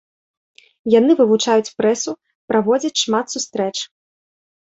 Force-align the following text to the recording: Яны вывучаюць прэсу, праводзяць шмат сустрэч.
Яны 0.99 1.11
вывучаюць 1.19 1.73
прэсу, 1.81 2.11
праводзяць 2.53 3.01
шмат 3.03 3.25
сустрэч. 3.35 3.73